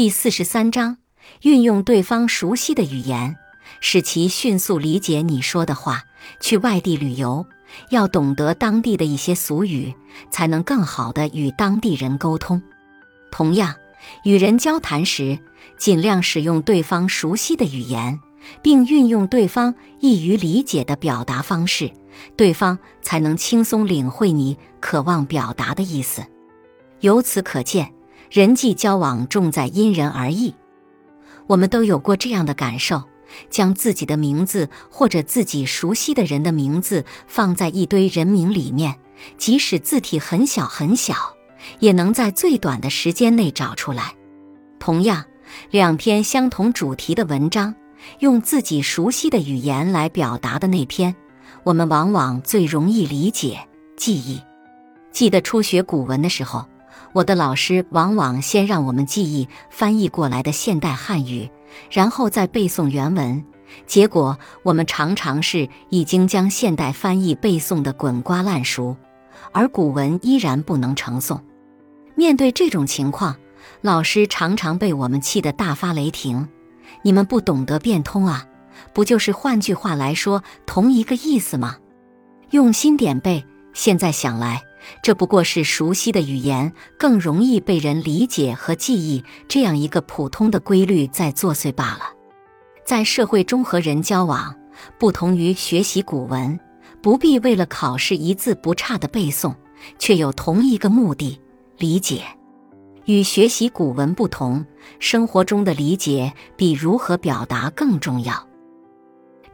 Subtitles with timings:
[0.00, 0.96] 第四十三章，
[1.42, 3.36] 运用对方熟悉的语言，
[3.82, 6.04] 使其迅速理解你说的话。
[6.40, 7.44] 去外地旅游，
[7.90, 9.92] 要懂得当地的一些俗语，
[10.30, 12.62] 才能更好的与当地人沟通。
[13.30, 13.74] 同样，
[14.24, 15.38] 与人交谈时，
[15.76, 18.18] 尽量使用对方熟悉的语言，
[18.62, 21.92] 并运用对方易于理解的表达方式，
[22.38, 26.24] 对方才能轻松领会你渴望表达的意思。
[27.00, 27.92] 由此可见。
[28.30, 30.54] 人际交往重在因人而异，
[31.48, 33.02] 我们都有过这样的感受：
[33.50, 38.94] 将自己的名字或者自己熟悉的人的名字放在一堆人名里面，
[39.36, 41.14] 即使字体很小很小，
[41.80, 44.14] 也能在最短的时间内找出来。
[44.78, 45.24] 同样，
[45.72, 47.74] 两篇相同主题的文章，
[48.20, 51.16] 用自己熟悉的语言来表达的那篇，
[51.64, 53.58] 我们往往最容易理解、
[53.96, 54.40] 记忆。
[55.10, 56.64] 记得初学古文的时候。
[57.12, 61.50] 我的老师往往先让我们记忆翻译过来的现代汉语，
[61.90, 63.44] 然后再背诵原文。
[63.86, 68.96] 结果我们常常是已经将现代翻译背诵的滚瓜烂熟，
[69.52, 71.40] 而古文依然不能成诵。
[72.14, 73.36] 面对这种情况，
[73.80, 76.48] 老师常常被我们气得大发雷霆
[77.02, 78.46] ：“你们不懂得变通啊？
[78.92, 81.76] 不就是换句话来说同一个意思吗？
[82.50, 84.60] 用心点背。”现在想来。
[85.02, 92.14] 这不过是熟悉的语言更容易被人理解和记忆这样一个普通的规律在作祟罢了。
[92.84, 94.54] 在社会中和人交往，
[94.98, 96.58] 不同于学习古文，
[97.02, 99.54] 不必为了考试一字不差的背诵，
[99.98, 101.40] 却有同一个目的——
[101.78, 102.22] 理解。
[103.06, 104.64] 与学习古文不同，
[104.98, 108.46] 生活中的理解比如何表达更重要。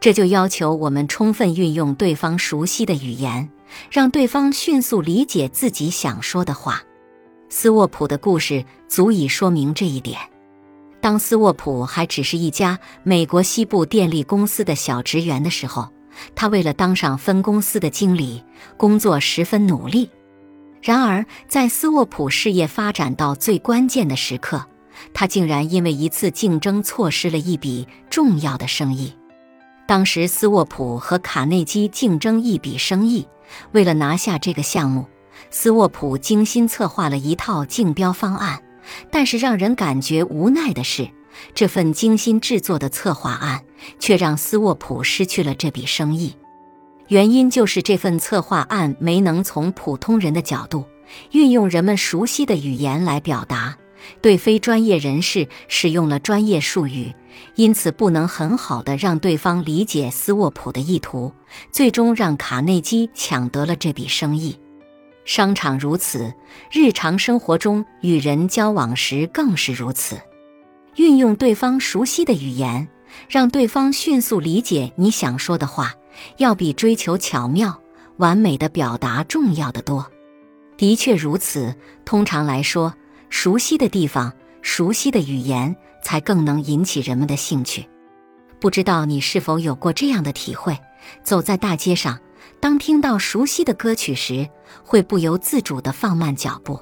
[0.07, 3.51] 这就要求我们充分运用对方熟悉的语言。
[3.91, 6.81] 让对方迅速理解自己想说的话。
[7.49, 10.21] 斯沃普的故事足以说明这一点。
[11.01, 15.89] 当斯沃普还只是一家美国西部电力公司的小职员的时候，
[16.37, 18.45] 他为了当上分公司的经理，
[18.77, 20.09] 工作十分努力。
[20.81, 24.65] 然而，在斯沃普事业发展到最关键的时刻，
[25.13, 29.13] 他竟然因为一次竞争错失了一笔重要的生意。
[29.87, 33.27] 当时，斯沃普和卡内基竞争一笔生意。
[33.73, 35.07] 为了拿下这个项目，
[35.51, 38.63] 斯沃普精心策划了一套竞标方案。
[39.11, 41.09] 但是让人感觉无奈的是，
[41.55, 43.65] 这份精心制作的策划案
[43.99, 46.37] 却让斯沃普失去了这笔生意。
[47.09, 50.85] 原因就是这份策划案没能从普通人的角度，
[51.33, 53.77] 运用人们熟悉的语言来表达，
[54.21, 57.15] 对非专业人士使用了专业术语。
[57.55, 61.33] 因此，不能很好的让对方理解斯沃普的意图，
[61.71, 64.59] 最终让卡内基抢得了这笔生意。
[65.25, 66.33] 商场如此，
[66.71, 70.19] 日常生活中与人交往时更是如此。
[70.97, 72.89] 运用对方熟悉的语言，
[73.29, 75.93] 让对方迅速理解你想说的话，
[76.39, 77.83] 要比追求巧妙、
[78.17, 80.11] 完美的表达重要的多。
[80.79, 81.75] 的确如此。
[82.05, 82.95] 通常来说，
[83.29, 84.33] 熟悉的地方，
[84.63, 85.77] 熟悉的语言。
[86.07, 87.85] 才更能引起人们的兴趣。
[88.61, 90.79] 不知道你是否有过这样的体会：
[91.25, 92.17] 走在大街上，
[92.61, 94.49] 当听到熟悉的歌曲时，
[94.85, 96.79] 会不由自主地放慢脚步。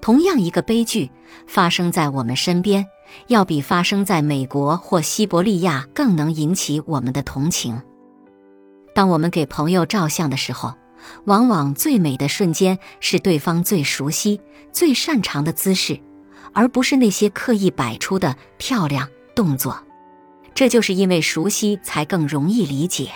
[0.00, 1.08] 同样一个悲剧
[1.46, 2.84] 发生在我们身边，
[3.28, 7.80] 要比发生在美国或西伯利亚更能引起我们的同情。
[8.92, 10.74] 当我们给朋友照相的时候，
[11.24, 14.40] 往往最美的瞬间是对方最熟悉、
[14.72, 16.00] 最擅长的姿势。
[16.52, 19.86] 而不是那些刻意摆出的漂亮动作，
[20.52, 23.10] 这就是因为熟悉才更容易理解。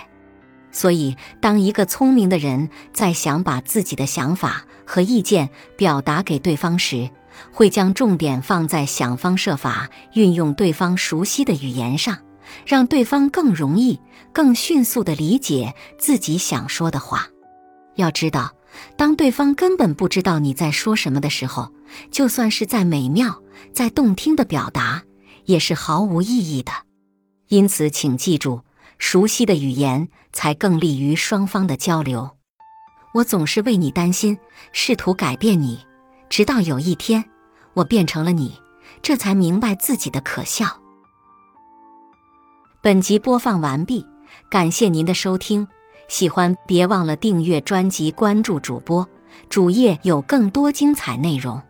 [0.71, 7.11] 所以，当一个聪明的人在想把自己的想法和意见表达给对方时，
[7.51, 12.19] 会将重点放在想方设法运用对方熟悉的语言上，
[12.65, 13.99] 让对方更容易、
[14.33, 17.29] 更迅速地理解自己想说的话。
[17.97, 18.55] 要知道。
[18.97, 21.73] 当对方根本不知道你在说什么的时候，
[22.11, 23.41] 就算是再美妙、
[23.73, 25.05] 再动听的表达，
[25.45, 26.73] 也是毫无意义的。
[27.49, 28.63] 因此，请记住，
[28.99, 32.37] 熟悉的语言才更利于双方的交流。
[33.15, 34.37] 我总是为你担心，
[34.73, 35.87] 试图改变你，
[36.29, 37.25] 直到有一天，
[37.75, 38.61] 我变成了你，
[39.03, 40.81] 这才明白自己的可笑。
[42.83, 44.05] 本集播放完毕，
[44.51, 45.69] 感谢您的收听。
[46.09, 49.07] 喜欢别忘了订阅专辑，关注主播，
[49.49, 51.61] 主页有更多精彩内容。